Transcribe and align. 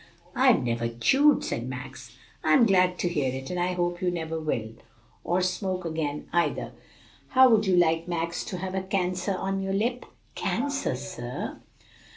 "I've 0.35 0.63
never 0.63 0.87
chewed," 0.87 1.43
said 1.43 1.69
Max. 1.69 2.17
"I'm 2.43 2.65
glad 2.65 2.97
to 2.97 3.07
hear 3.07 3.31
it, 3.31 3.51
and 3.51 3.59
I 3.59 3.73
hope 3.73 4.01
you 4.01 4.09
never 4.09 4.39
will, 4.39 4.71
or 5.23 5.41
smoke 5.43 5.85
again 5.85 6.27
either. 6.33 6.71
How 7.27 7.51
would 7.51 7.67
you 7.67 7.75
like, 7.75 8.07
Max, 8.07 8.43
to 8.45 8.57
have 8.57 8.73
a 8.73 8.81
cancer 8.81 9.37
on 9.37 9.61
your 9.61 9.73
lip?" 9.73 10.07
"Cancer, 10.33 10.95
sir? 10.95 11.59